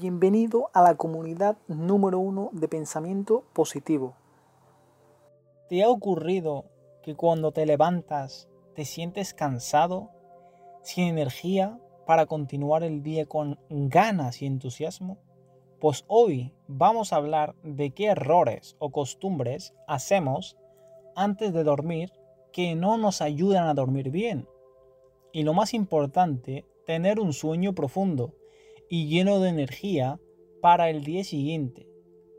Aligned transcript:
Bienvenido 0.00 0.70
a 0.72 0.80
la 0.80 0.94
comunidad 0.94 1.58
número 1.68 2.20
uno 2.20 2.48
de 2.52 2.68
pensamiento 2.68 3.44
positivo. 3.52 4.14
¿Te 5.68 5.82
ha 5.82 5.90
ocurrido 5.90 6.64
que 7.02 7.16
cuando 7.16 7.52
te 7.52 7.66
levantas 7.66 8.48
te 8.74 8.86
sientes 8.86 9.34
cansado, 9.34 10.08
sin 10.82 11.04
energía 11.04 11.78
para 12.06 12.24
continuar 12.24 12.82
el 12.82 13.02
día 13.02 13.26
con 13.26 13.58
ganas 13.68 14.40
y 14.40 14.46
entusiasmo? 14.46 15.18
Pues 15.80 16.06
hoy 16.08 16.54
vamos 16.66 17.12
a 17.12 17.16
hablar 17.16 17.54
de 17.62 17.90
qué 17.90 18.06
errores 18.06 18.76
o 18.78 18.92
costumbres 18.92 19.74
hacemos 19.86 20.56
antes 21.14 21.52
de 21.52 21.62
dormir 21.62 22.10
que 22.54 22.74
no 22.74 22.96
nos 22.96 23.20
ayudan 23.20 23.66
a 23.66 23.74
dormir 23.74 24.10
bien. 24.10 24.48
Y 25.30 25.42
lo 25.42 25.52
más 25.52 25.74
importante, 25.74 26.64
tener 26.86 27.20
un 27.20 27.34
sueño 27.34 27.74
profundo 27.74 28.32
y 28.92 29.06
lleno 29.06 29.38
de 29.38 29.50
energía 29.50 30.20
para 30.60 30.90
el 30.90 31.04
día 31.04 31.22
siguiente. 31.22 31.86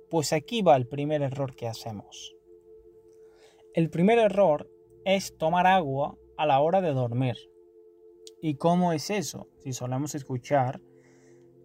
Pues 0.10 0.34
aquí 0.34 0.62
va 0.62 0.76
el 0.76 0.86
primer 0.86 1.22
error 1.22 1.56
que 1.56 1.66
hacemos. 1.66 2.36
El 3.74 3.90
primer 3.90 4.20
error 4.20 4.70
es 5.06 5.38
tomar 5.38 5.66
agua 5.66 6.18
a 6.36 6.46
la 6.46 6.60
hora 6.60 6.82
de 6.82 6.92
dormir. 6.92 7.38
¿Y 8.42 8.56
cómo 8.56 8.92
es 8.92 9.10
eso? 9.10 9.48
Si 9.64 9.72
solemos 9.72 10.14
escuchar 10.14 10.82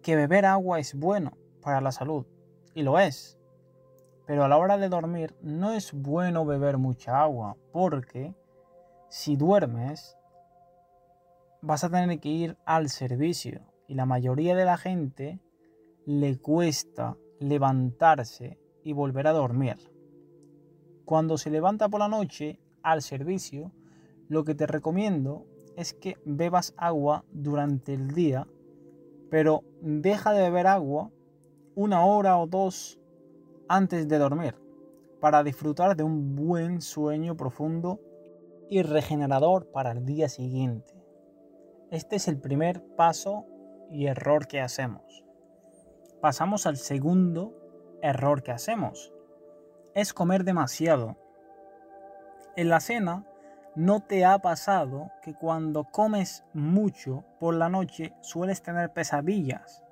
que 0.01 0.15
beber 0.15 0.45
agua 0.45 0.79
es 0.79 0.95
bueno 0.95 1.37
para 1.61 1.81
la 1.81 1.91
salud. 1.91 2.25
Y 2.73 2.83
lo 2.83 2.97
es. 2.97 3.37
Pero 4.25 4.45
a 4.45 4.47
la 4.47 4.57
hora 4.57 4.77
de 4.77 4.87
dormir 4.87 5.35
no 5.41 5.73
es 5.73 5.91
bueno 5.91 6.45
beber 6.45 6.77
mucha 6.77 7.21
agua 7.21 7.57
porque 7.73 8.33
si 9.09 9.35
duermes 9.35 10.15
vas 11.61 11.83
a 11.83 11.89
tener 11.89 12.21
que 12.21 12.29
ir 12.29 12.57
al 12.65 12.87
servicio 12.87 13.65
y 13.87 13.95
la 13.95 14.05
mayoría 14.05 14.55
de 14.55 14.65
la 14.65 14.77
gente 14.77 15.39
le 16.05 16.37
cuesta 16.37 17.17
levantarse 17.39 18.59
y 18.83 18.93
volver 18.93 19.27
a 19.27 19.33
dormir. 19.33 19.77
Cuando 21.05 21.37
se 21.37 21.49
levanta 21.49 21.89
por 21.89 21.99
la 21.99 22.07
noche 22.07 22.59
al 22.83 23.01
servicio, 23.01 23.71
lo 24.27 24.43
que 24.43 24.55
te 24.55 24.67
recomiendo 24.67 25.45
es 25.77 25.93
que 25.93 26.17
bebas 26.25 26.73
agua 26.77 27.23
durante 27.31 27.93
el 27.93 28.11
día, 28.11 28.47
pero 29.29 29.63
deja 29.81 30.33
de 30.33 30.43
beber 30.43 30.67
agua 30.67 31.11
una 31.75 32.05
hora 32.05 32.37
o 32.37 32.47
dos 32.47 32.99
antes 33.69 34.07
de 34.07 34.17
dormir 34.17 34.55
para 35.19 35.43
disfrutar 35.43 35.95
de 35.95 36.03
un 36.03 36.35
buen 36.35 36.81
sueño 36.81 37.35
profundo 37.35 37.99
y 38.69 38.81
regenerador 38.81 39.71
para 39.71 39.91
el 39.91 40.05
día 40.05 40.29
siguiente. 40.29 40.93
Este 41.89 42.17
es 42.17 42.27
el 42.27 42.39
primer 42.39 42.83
paso 42.95 43.45
y 43.91 44.07
error 44.07 44.47
que 44.47 44.61
hacemos. 44.61 45.23
Pasamos 46.21 46.65
al 46.65 46.77
segundo 46.77 47.53
error 48.01 48.43
que 48.43 48.51
hacemos. 48.51 49.13
Es 49.93 50.13
comer 50.13 50.43
demasiado. 50.43 51.17
En 52.55 52.69
la 52.69 52.79
cena, 52.79 53.25
¿no 53.75 54.01
te 54.01 54.25
ha 54.25 54.39
pasado 54.39 55.11
que 55.21 55.33
cuando 55.33 55.85
comes 55.85 56.43
mucho 56.53 57.23
por 57.39 57.55
la 57.55 57.69
noche 57.69 58.13
sueles 58.21 58.61
tener 58.61 58.93
pesadillas? 58.93 59.83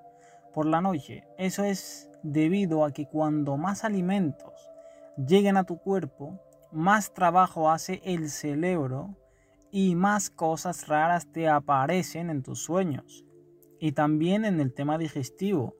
Por 0.53 0.65
la 0.65 0.81
noche, 0.81 1.27
eso 1.37 1.63
es 1.63 2.09
debido 2.23 2.85
a 2.85 2.91
que 2.91 3.07
cuando 3.07 3.57
más 3.57 3.83
alimentos 3.83 4.71
lleguen 5.17 5.57
a 5.57 5.63
tu 5.63 5.77
cuerpo, 5.77 6.39
más 6.71 7.13
trabajo 7.13 7.69
hace 7.69 8.01
el 8.03 8.29
cerebro 8.29 9.15
y 9.71 9.95
más 9.95 10.29
cosas 10.29 10.87
raras 10.87 11.31
te 11.31 11.49
aparecen 11.49 12.29
en 12.29 12.41
tus 12.41 12.63
sueños. 12.63 13.24
Y 13.79 13.91
también 13.91 14.45
en 14.45 14.59
el 14.59 14.73
tema 14.73 14.97
digestivo. 14.97 15.75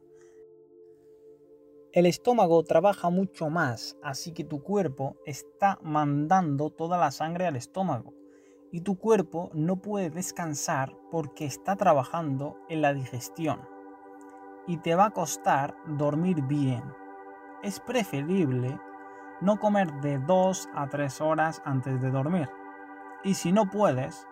El 1.93 2.05
estómago 2.05 2.61
trabaja 2.63 3.09
mucho 3.09 3.49
más, 3.49 3.97
así 4.03 4.33
que 4.33 4.43
tu 4.43 4.61
cuerpo 4.61 5.15
está 5.25 5.79
mandando 5.81 6.69
toda 6.69 6.97
la 6.97 7.11
sangre 7.11 7.47
al 7.47 7.55
estómago. 7.55 8.13
Y 8.72 8.81
tu 8.81 8.97
cuerpo 8.97 9.50
no 9.53 9.81
puede 9.81 10.09
descansar 10.09 10.97
porque 11.09 11.45
está 11.45 11.78
trabajando 11.78 12.57
en 12.67 12.81
la 12.81 12.94
digestión. 12.94 13.61
Y 14.67 14.78
te 14.78 14.95
va 14.95 15.05
a 15.05 15.11
costar 15.11 15.78
dormir 15.88 16.41
bien. 16.41 16.84
Es 17.63 17.79
preferible 17.79 18.78
no 19.39 19.59
comer 19.59 19.94
de 20.01 20.19
2 20.19 20.69
a 20.73 20.89
3 20.89 21.22
horas 21.22 21.61
antes 21.63 22.01
de 22.01 22.11
dormir. 22.11 22.50
Y 23.23 23.35
si 23.35 23.51
no 23.51 23.69
puedes, 23.69 24.28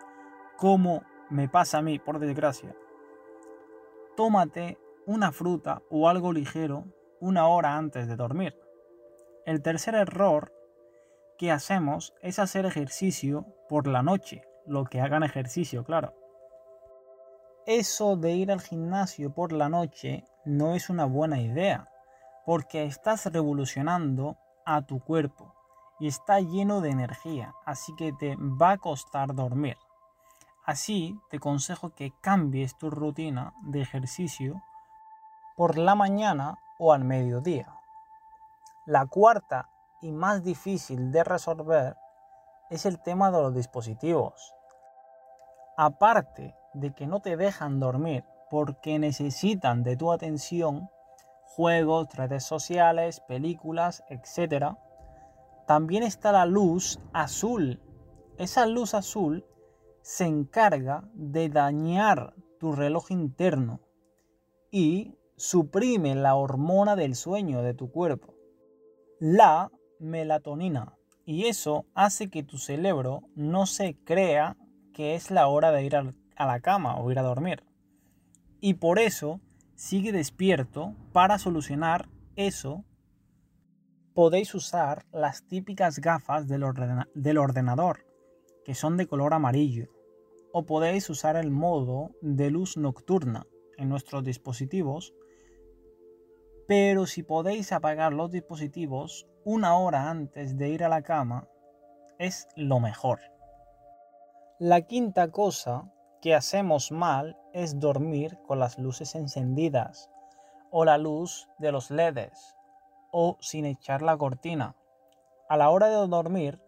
como 0.58 1.04
me 1.30 1.48
pasa 1.48 1.78
a 1.78 1.82
mí, 1.82 2.00
por 2.00 2.20
desgracia, 2.20 2.76
tómate 4.16 4.78
una 5.06 5.32
fruta 5.32 5.82
o 5.90 6.08
algo 6.08 6.32
ligero 6.32 6.86
una 7.20 7.48
hora 7.48 7.78
antes 7.78 8.08
de 8.08 8.16
dormir. 8.16 8.56
El 9.46 9.62
tercer 9.62 9.96
error 9.96 10.54
que 11.38 11.52
hacemos 11.52 12.14
es 12.22 12.40
hacer 12.40 12.66
ejercicio 12.66 13.46
por 13.68 13.88
la 13.88 14.04
noche, 14.04 14.44
lo 14.66 14.86
que 14.86 15.02
hagan 15.02 15.24
ejercicio, 15.24 15.84
claro. 15.84 16.14
Eso 17.66 18.18
de 18.18 18.34
ir 18.34 18.52
al 18.52 18.62
gimnasio 18.62 19.34
por 19.34 19.54
la 19.54 19.70
noche 19.70 20.26
no 20.46 20.76
es 20.76 20.90
una 20.90 21.06
buena 21.06 21.42
idea, 21.42 21.90
porque 22.46 22.84
estás 22.84 23.26
revolucionando 23.26 24.38
a 24.66 24.86
tu 24.86 25.00
cuerpo 25.00 25.54
y 26.00 26.08
está 26.08 26.40
lleno 26.42 26.82
de 26.82 26.90
energía, 26.90 27.54
así 27.66 27.94
que 27.96 28.12
te 28.14 28.36
va 28.38 28.72
a 28.72 28.78
costar 28.78 29.34
dormir. 29.34 29.78
Así 30.66 31.20
te 31.30 31.38
aconsejo 31.38 31.90
que 31.94 32.14
cambies 32.22 32.78
tu 32.78 32.90
rutina 32.90 33.54
de 33.64 33.82
ejercicio 33.82 34.64
por 35.58 35.78
la 35.78 35.94
mañana 35.94 36.58
o 36.80 36.94
al 36.94 37.04
mediodía. 37.04 37.68
La 38.86 39.06
cuarta 39.06 39.70
y 40.02 40.14
más 40.14 40.44
difícil 40.44 41.12
de 41.12 41.26
resolver 41.26 41.98
es 42.70 42.86
el 42.86 43.02
tema 43.02 43.30
de 43.30 43.42
los 43.42 43.54
dispositivos. 43.54 44.54
Aparte 45.76 46.56
de 46.74 46.94
que 46.94 47.08
no 47.08 47.20
te 47.20 47.36
dejan 47.36 47.82
dormir 47.82 48.24
porque 48.50 49.00
necesitan 49.00 49.84
de 49.84 49.98
tu 49.98 50.14
atención, 50.14 50.90
juegos, 51.44 52.14
redes 52.16 52.46
sociales, 52.46 53.20
películas, 53.20 54.04
etc., 54.08 54.78
también 55.68 56.04
está 56.04 56.32
la 56.32 56.46
luz 56.46 57.00
azul. 57.14 57.82
Esa 58.38 58.66
luz 58.66 58.94
azul 58.94 59.46
se 60.04 60.26
encarga 60.26 61.10
de 61.16 61.50
dañar 61.50 62.36
tu 62.60 62.74
reloj 62.74 63.10
interno 63.10 63.80
y 64.70 65.16
suprime 65.36 66.14
la 66.14 66.36
hormona 66.36 66.96
del 66.96 67.16
sueño 67.16 67.64
de 67.64 67.74
tu 67.74 67.90
cuerpo, 67.90 68.36
la 69.20 69.72
melatonina. 70.00 70.96
Y 71.26 71.46
eso 71.46 71.86
hace 71.96 72.30
que 72.30 72.44
tu 72.44 72.58
cerebro 72.58 73.22
no 73.36 73.66
se 73.66 73.96
crea 74.04 74.58
que 74.94 75.16
es 75.16 75.32
la 75.32 75.48
hora 75.48 75.72
de 75.72 75.84
ir 75.84 75.96
a 75.96 76.46
la 76.46 76.60
cama 76.60 76.98
o 76.98 77.10
ir 77.10 77.18
a 77.18 77.24
dormir. 77.24 77.64
Y 78.60 78.76
por 78.76 79.00
eso 79.00 79.40
sigue 79.76 80.12
despierto 80.12 80.94
para 81.12 81.40
solucionar 81.40 82.10
eso 82.36 82.84
podéis 84.14 84.54
usar 84.54 85.06
las 85.12 85.44
típicas 85.48 86.00
gafas 86.00 86.48
del, 86.48 86.64
ordenador, 86.64 88.06
que 88.64 88.76
son 88.76 88.98
de 88.98 89.08
color 89.08 89.34
amarillo, 89.34 89.88
o 90.52 90.66
podéis 90.66 91.10
usar 91.10 91.36
el 91.36 91.52
modo 91.52 92.12
de 92.22 92.52
luz 92.52 92.78
nocturna 92.78 93.48
en 93.78 93.90
nuestros 93.90 94.24
dispositivos, 94.24 95.14
pero 96.68 97.06
si 97.08 97.24
podéis 97.24 97.72
apagar 97.72 98.14
los 98.14 98.32
dispositivos 98.32 99.28
una 99.44 99.78
hora 99.78 100.10
antes 100.10 100.58
de 100.58 100.70
ir 100.70 100.84
a 100.84 100.90
la 100.90 101.02
cama, 101.02 101.48
es 102.20 102.48
lo 102.56 102.80
mejor. 102.80 103.20
La 104.60 104.82
quinta 104.82 105.32
cosa 105.32 105.92
que 106.22 106.34
hacemos 106.34 106.92
mal 106.92 107.38
es 107.52 107.80
dormir 107.80 108.38
con 108.48 108.60
las 108.60 108.78
luces 108.78 109.16
encendidas 109.16 110.10
o 110.72 110.86
la 110.86 110.98
luz 110.98 111.50
de 111.58 111.72
los 111.72 111.92
LEDs 111.92 112.56
o 113.12 113.38
sin 113.42 113.66
echar 113.66 114.02
la 114.02 114.18
cortina. 114.18 114.76
A 115.50 115.58
la 115.58 115.70
hora 115.70 115.88
de 115.88 116.08
dormir, 116.08 116.62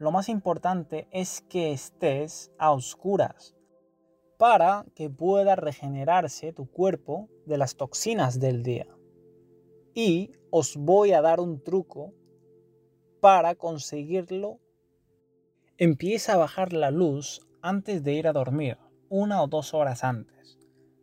lo 0.00 0.10
más 0.10 0.30
importante 0.30 1.08
es 1.10 1.42
que 1.42 1.72
estés 1.72 2.50
a 2.58 2.72
oscuras 2.72 3.54
para 4.38 4.86
que 4.94 5.10
pueda 5.10 5.56
regenerarse 5.56 6.54
tu 6.54 6.70
cuerpo 6.70 7.28
de 7.44 7.58
las 7.58 7.76
toxinas 7.76 8.40
del 8.40 8.62
día. 8.62 8.86
Y 9.92 10.32
os 10.50 10.78
voy 10.78 11.12
a 11.12 11.20
dar 11.20 11.38
un 11.38 11.62
truco 11.62 12.14
para 13.20 13.54
conseguirlo. 13.56 14.58
Empieza 15.76 16.32
a 16.32 16.38
bajar 16.38 16.72
la 16.72 16.90
luz 16.90 17.46
antes 17.60 18.02
de 18.02 18.14
ir 18.14 18.26
a 18.26 18.32
dormir, 18.32 18.78
una 19.10 19.42
o 19.42 19.48
dos 19.48 19.74
horas 19.74 20.02
antes, 20.02 20.58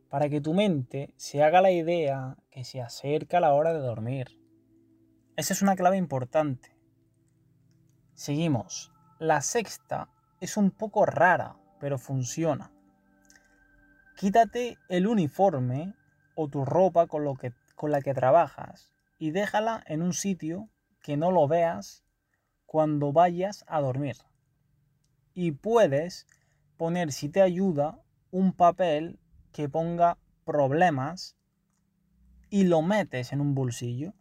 para 0.09 0.27
que 0.27 0.41
tu 0.41 0.55
mente 0.55 1.13
se 1.17 1.43
haga 1.43 1.61
la 1.61 1.69
idea 1.69 2.35
que 2.49 2.63
se 2.63 2.81
acerca 2.81 3.39
la 3.39 3.53
hora 3.53 3.73
de 3.73 3.79
dormir. 3.79 4.41
Esa 5.35 5.53
es 5.53 5.61
una 5.61 5.75
clave 5.75 5.97
importante. 5.97 6.76
Seguimos. 8.17 8.91
La 9.19 9.41
sexta 9.41 10.09
es 10.41 10.57
un 10.57 10.71
poco 10.71 11.05
rara, 11.05 11.55
pero 11.79 11.99
funciona. 11.99 12.71
Quítate 14.15 14.79
el 14.89 15.05
uniforme 15.05 15.93
o 16.33 16.47
tu 16.47 16.65
ropa 16.65 17.05
con, 17.05 17.23
lo 17.23 17.35
que, 17.35 17.53
con 17.75 17.91
la 17.91 18.01
que 18.01 18.15
trabajas 18.15 18.91
y 19.19 19.29
déjala 19.29 19.83
en 19.85 20.01
un 20.01 20.13
sitio 20.13 20.67
que 21.03 21.15
no 21.15 21.31
lo 21.31 21.47
veas 21.47 22.03
cuando 22.65 23.13
vayas 23.13 23.63
a 23.67 23.81
dormir. 23.81 24.17
Y 25.35 25.51
puedes 25.51 26.25
poner, 26.75 27.11
si 27.11 27.29
te 27.29 27.43
ayuda, 27.43 28.01
un 28.31 28.51
papel 28.51 29.19
que 29.51 29.69
ponga 29.69 30.17
problemas 30.43 31.37
y 32.49 32.63
lo 32.63 32.81
metes 32.81 33.31
en 33.31 33.41
un 33.41 33.53
bolsillo. 33.53 34.15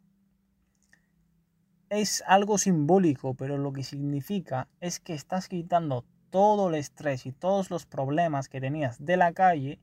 Es 1.88 2.24
algo 2.26 2.58
simbólico, 2.58 3.34
pero 3.34 3.58
lo 3.58 3.72
que 3.72 3.84
significa 3.84 4.66
es 4.80 4.98
que 4.98 5.14
estás 5.14 5.48
quitando 5.48 6.04
todo 6.30 6.68
el 6.68 6.74
estrés 6.74 7.26
y 7.26 7.32
todos 7.32 7.70
los 7.70 7.86
problemas 7.86 8.48
que 8.48 8.60
tenías 8.60 9.04
de 9.04 9.16
la 9.16 9.32
calle 9.32 9.78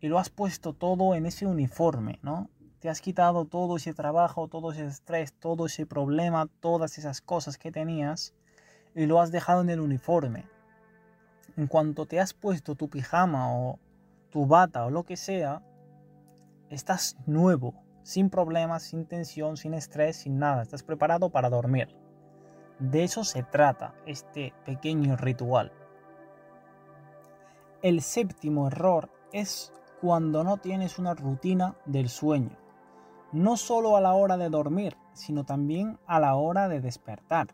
y 0.00 0.08
lo 0.08 0.18
has 0.18 0.30
puesto 0.30 0.72
todo 0.72 1.14
en 1.14 1.26
ese 1.26 1.46
uniforme, 1.46 2.18
¿no? 2.22 2.48
Te 2.80 2.88
has 2.88 3.02
quitado 3.02 3.44
todo 3.44 3.76
ese 3.76 3.92
trabajo, 3.92 4.48
todo 4.48 4.72
ese 4.72 4.86
estrés, 4.86 5.34
todo 5.34 5.66
ese 5.66 5.84
problema, 5.84 6.48
todas 6.60 6.96
esas 6.96 7.20
cosas 7.20 7.58
que 7.58 7.70
tenías 7.70 8.32
y 8.94 9.04
lo 9.04 9.20
has 9.20 9.30
dejado 9.30 9.60
en 9.60 9.68
el 9.68 9.80
uniforme. 9.80 10.46
En 11.58 11.66
cuanto 11.66 12.06
te 12.06 12.18
has 12.18 12.32
puesto 12.32 12.76
tu 12.76 12.88
pijama 12.88 13.54
o 13.54 13.78
tu 14.30 14.46
bata 14.46 14.86
o 14.86 14.90
lo 14.90 15.04
que 15.04 15.18
sea, 15.18 15.60
estás 16.70 17.18
nuevo, 17.26 17.74
sin 18.02 18.30
problemas, 18.30 18.82
sin 18.82 19.06
tensión, 19.06 19.56
sin 19.56 19.74
estrés, 19.74 20.16
sin 20.16 20.38
nada. 20.38 20.62
Estás 20.62 20.82
preparado 20.82 21.30
para 21.30 21.50
dormir. 21.50 21.88
De 22.78 23.04
eso 23.04 23.24
se 23.24 23.42
trata 23.42 23.94
este 24.06 24.54
pequeño 24.64 25.16
ritual. 25.16 25.72
El 27.82 28.02
séptimo 28.02 28.66
error 28.66 29.10
es 29.32 29.72
cuando 30.00 30.44
no 30.44 30.56
tienes 30.56 30.98
una 30.98 31.14
rutina 31.14 31.76
del 31.84 32.08
sueño. 32.08 32.56
No 33.32 33.56
solo 33.56 33.96
a 33.96 34.00
la 34.00 34.14
hora 34.14 34.36
de 34.36 34.48
dormir, 34.48 34.96
sino 35.12 35.44
también 35.44 35.98
a 36.06 36.20
la 36.20 36.34
hora 36.34 36.68
de 36.68 36.80
despertar. 36.80 37.48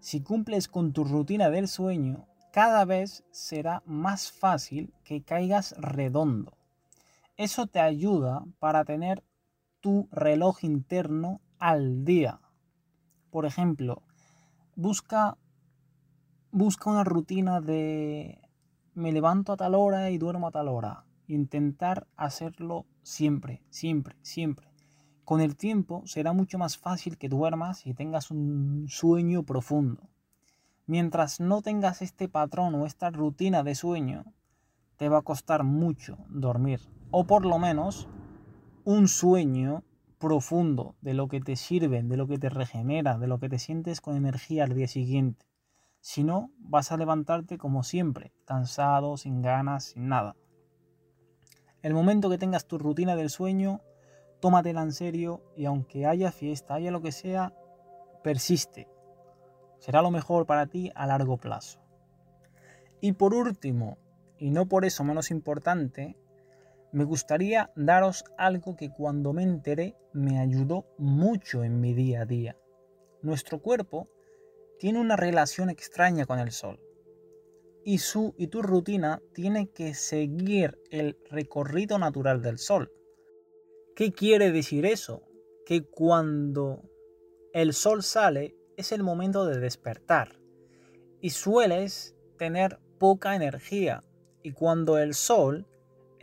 Si 0.00 0.22
cumples 0.22 0.68
con 0.68 0.92
tu 0.92 1.04
rutina 1.04 1.50
del 1.50 1.68
sueño, 1.68 2.26
cada 2.52 2.84
vez 2.84 3.24
será 3.30 3.82
más 3.84 4.32
fácil 4.32 4.94
que 5.04 5.22
caigas 5.22 5.74
redondo. 5.78 6.52
Eso 7.36 7.66
te 7.66 7.80
ayuda 7.80 8.44
para 8.58 8.84
tener 8.84 9.22
tu 9.84 10.08
reloj 10.12 10.64
interno 10.64 11.42
al 11.58 12.06
día. 12.06 12.40
Por 13.30 13.44
ejemplo, 13.44 14.02
busca, 14.76 15.36
busca 16.50 16.88
una 16.88 17.04
rutina 17.04 17.60
de 17.60 18.40
me 18.94 19.12
levanto 19.12 19.52
a 19.52 19.58
tal 19.58 19.74
hora 19.74 20.10
y 20.10 20.16
duermo 20.16 20.46
a 20.46 20.52
tal 20.52 20.68
hora 20.68 21.04
intentar 21.26 22.06
hacerlo 22.16 22.86
siempre, 23.02 23.62
siempre, 23.68 24.16
siempre. 24.22 24.72
Con 25.22 25.42
el 25.42 25.54
tiempo 25.54 26.02
será 26.06 26.32
mucho 26.32 26.56
más 26.56 26.78
fácil 26.78 27.18
que 27.18 27.28
duermas 27.28 27.86
y 27.86 27.92
tengas 27.92 28.30
un 28.30 28.86
sueño 28.88 29.42
profundo. 29.42 30.08
Mientras 30.86 31.40
no 31.40 31.60
tengas 31.60 32.00
este 32.00 32.26
patrón 32.26 32.74
o 32.74 32.86
esta 32.86 33.10
rutina 33.10 33.62
de 33.62 33.74
sueño, 33.74 34.24
te 34.96 35.10
va 35.10 35.18
a 35.18 35.22
costar 35.22 35.62
mucho 35.62 36.16
dormir. 36.30 36.80
O 37.10 37.26
por 37.26 37.44
lo 37.44 37.58
menos 37.58 38.08
un 38.84 39.08
sueño 39.08 39.82
profundo 40.18 40.94
de 41.00 41.14
lo 41.14 41.28
que 41.28 41.40
te 41.40 41.56
sirve, 41.56 42.02
de 42.02 42.16
lo 42.16 42.26
que 42.26 42.38
te 42.38 42.48
regenera, 42.48 43.18
de 43.18 43.26
lo 43.26 43.38
que 43.38 43.48
te 43.48 43.58
sientes 43.58 44.00
con 44.00 44.16
energía 44.16 44.64
al 44.64 44.74
día 44.74 44.88
siguiente. 44.88 45.46
Si 46.00 46.22
no, 46.22 46.50
vas 46.58 46.92
a 46.92 46.98
levantarte 46.98 47.56
como 47.56 47.82
siempre, 47.82 48.32
cansado, 48.44 49.16
sin 49.16 49.40
ganas, 49.40 49.84
sin 49.84 50.08
nada. 50.08 50.36
El 51.82 51.94
momento 51.94 52.28
que 52.28 52.38
tengas 52.38 52.66
tu 52.66 52.78
rutina 52.78 53.16
del 53.16 53.30
sueño, 53.30 53.80
tómatela 54.40 54.82
en 54.82 54.92
serio 54.92 55.42
y 55.56 55.64
aunque 55.64 56.06
haya 56.06 56.30
fiesta, 56.30 56.74
haya 56.74 56.90
lo 56.90 57.00
que 57.00 57.12
sea, 57.12 57.54
persiste. 58.22 58.88
Será 59.78 60.02
lo 60.02 60.10
mejor 60.10 60.44
para 60.46 60.66
ti 60.66 60.90
a 60.94 61.06
largo 61.06 61.38
plazo. 61.38 61.80
Y 63.00 63.12
por 63.12 63.34
último, 63.34 63.98
y 64.38 64.50
no 64.50 64.66
por 64.66 64.84
eso 64.84 65.04
menos 65.04 65.30
importante, 65.30 66.16
me 66.94 67.02
gustaría 67.02 67.72
daros 67.74 68.24
algo 68.38 68.76
que 68.76 68.88
cuando 68.88 69.32
me 69.32 69.42
enteré 69.42 69.96
me 70.12 70.38
ayudó 70.38 70.86
mucho 70.96 71.64
en 71.64 71.80
mi 71.80 71.92
día 71.92 72.22
a 72.22 72.24
día. 72.24 72.56
Nuestro 73.20 73.60
cuerpo 73.60 74.08
tiene 74.78 75.00
una 75.00 75.16
relación 75.16 75.70
extraña 75.70 76.24
con 76.24 76.38
el 76.38 76.52
sol 76.52 76.78
y, 77.84 77.98
su, 77.98 78.32
y 78.38 78.46
tu 78.46 78.62
rutina 78.62 79.20
tiene 79.32 79.70
que 79.70 79.92
seguir 79.94 80.78
el 80.92 81.18
recorrido 81.30 81.98
natural 81.98 82.42
del 82.42 82.58
sol. 82.58 82.92
¿Qué 83.96 84.12
quiere 84.12 84.52
decir 84.52 84.86
eso? 84.86 85.24
Que 85.66 85.82
cuando 85.82 86.88
el 87.52 87.72
sol 87.72 88.04
sale 88.04 88.54
es 88.76 88.92
el 88.92 89.02
momento 89.02 89.46
de 89.46 89.58
despertar 89.58 90.38
y 91.20 91.30
sueles 91.30 92.14
tener 92.38 92.78
poca 93.00 93.34
energía 93.34 94.04
y 94.44 94.52
cuando 94.52 94.98
el 94.98 95.14
sol 95.14 95.66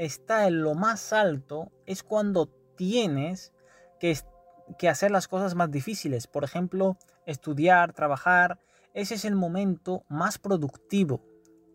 está 0.05 0.47
en 0.47 0.63
lo 0.63 0.73
más 0.73 1.13
alto 1.13 1.71
es 1.85 2.01
cuando 2.01 2.47
tienes 2.75 3.53
que, 3.99 4.17
hacer 4.89 5.11
las 5.11 5.27
cosas 5.27 5.53
más 5.53 5.69
difíciles, 5.69 6.25
por 6.25 6.43
ejemplo, 6.43 6.97
estudiar, 7.27 7.93
trabajar, 7.93 8.59
ese 8.95 9.13
es 9.13 9.25
el 9.25 9.35
momento 9.35 10.03
más 10.09 10.39
productivo 10.39 11.23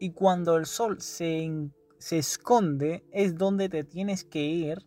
y 0.00 0.10
cuando 0.10 0.56
el 0.56 0.66
sol 0.66 1.00
se, 1.00 1.70
se 1.98 2.18
esconde 2.18 3.04
es 3.12 3.36
donde 3.38 3.68
te 3.68 3.84
tienes 3.84 4.24
que 4.24 4.42
ir 4.42 4.84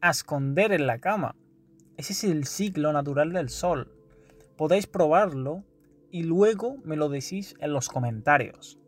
a 0.00 0.10
esconder 0.10 0.72
en 0.72 0.88
la 0.88 0.98
cama. 0.98 1.36
Ese 1.96 2.12
es 2.12 2.24
el 2.24 2.44
ciclo 2.44 2.92
natural 2.92 3.32
del 3.32 3.50
sol. 3.50 3.94
Podéis 4.56 4.88
probarlo 4.88 5.62
y 6.10 6.24
luego 6.24 6.78
me 6.82 6.96
lo 6.96 7.08
decís 7.08 7.54
en 7.60 7.72
los 7.72 7.88
comentarios. 7.88 8.80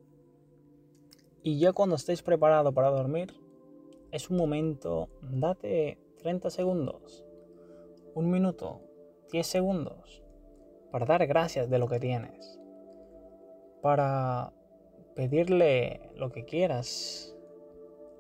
Y 1.44 1.60
ya 1.60 1.72
cuando 1.72 1.94
estéis 1.94 2.22
preparados 2.22 2.75
para 2.75 2.90
dormir, 2.90 3.34
es 4.12 4.29
un 4.29 4.37
momento, 4.37 5.09
date 5.23 5.99
30 6.19 6.50
segundos, 6.50 7.25
un 8.14 8.31
minuto, 8.31 8.82
10 9.32 9.47
segundos, 9.47 10.23
para 10.91 11.06
dar 11.06 11.26
gracias 11.26 11.70
de 11.70 11.79
lo 11.79 11.88
que 11.88 11.99
tienes, 11.99 12.61
para 13.81 14.53
pedirle 15.17 16.11
lo 16.14 16.31
que 16.31 16.44
quieras 16.44 17.35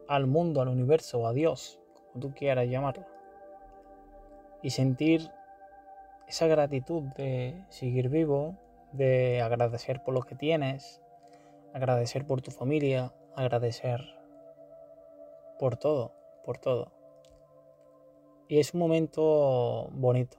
al 0.08 0.26
mundo, 0.26 0.62
al 0.62 0.68
universo, 0.68 1.26
a 1.26 1.34
Dios, 1.34 1.78
como 1.94 2.20
tú 2.20 2.34
quieras 2.34 2.68
llamarlo. 2.68 3.04
Y 4.62 4.70
sentir 4.70 5.30
esa 6.26 6.46
gratitud 6.46 7.02
de 7.18 7.66
seguir 7.68 8.08
vivo, 8.08 8.56
de 8.92 9.42
agradecer 9.42 10.02
por 10.02 10.14
lo 10.14 10.22
que 10.22 10.36
tienes, 10.36 11.02
agradecer 11.74 12.26
por 12.26 12.40
tu 12.40 12.50
familia, 12.50 13.12
agradecer 13.36 14.21
por 15.62 15.76
todo, 15.76 16.12
por 16.44 16.58
todo. 16.58 16.90
Y 18.48 18.58
es 18.58 18.74
un 18.74 18.80
momento 18.80 19.88
bonito, 19.92 20.38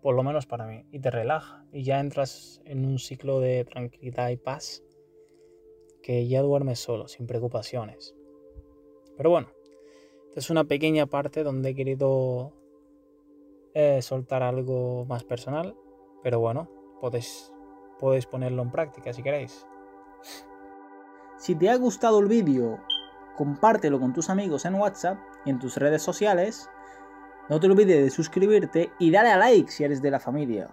por 0.00 0.14
lo 0.14 0.22
menos 0.22 0.46
para 0.46 0.66
mí, 0.66 0.86
y 0.90 1.00
te 1.00 1.10
relaja, 1.10 1.66
y 1.70 1.82
ya 1.82 2.00
entras 2.00 2.62
en 2.64 2.86
un 2.86 2.98
ciclo 2.98 3.40
de 3.40 3.66
tranquilidad 3.66 4.30
y 4.30 4.38
paz 4.38 4.82
que 6.02 6.26
ya 6.28 6.40
duermes 6.40 6.78
solo, 6.78 7.08
sin 7.08 7.26
preocupaciones. 7.26 8.14
Pero 9.18 9.28
bueno, 9.28 9.48
esta 10.28 10.40
es 10.40 10.48
una 10.48 10.64
pequeña 10.64 11.04
parte 11.04 11.42
donde 11.42 11.68
he 11.68 11.74
querido 11.74 12.54
eh, 13.74 14.00
soltar 14.00 14.42
algo 14.42 15.04
más 15.04 15.24
personal, 15.24 15.76
pero 16.22 16.40
bueno, 16.40 16.70
podéis, 17.02 17.52
podéis 17.98 18.24
ponerlo 18.24 18.62
en 18.62 18.70
práctica 18.70 19.12
si 19.12 19.22
queréis. 19.22 19.66
Si 21.36 21.54
te 21.54 21.68
ha 21.68 21.76
gustado 21.76 22.18
el 22.20 22.28
vídeo, 22.28 22.78
compártelo 23.36 24.00
con 24.00 24.12
tus 24.12 24.30
amigos 24.30 24.64
en 24.64 24.74
WhatsApp 24.74 25.18
y 25.44 25.50
en 25.50 25.58
tus 25.58 25.76
redes 25.76 26.02
sociales. 26.02 26.68
No 27.48 27.60
te 27.60 27.66
olvides 27.66 28.04
de 28.04 28.10
suscribirte 28.10 28.92
y 28.98 29.10
dale 29.10 29.30
a 29.30 29.36
like 29.36 29.70
si 29.70 29.84
eres 29.84 30.02
de 30.02 30.10
la 30.10 30.20
familia. 30.20 30.70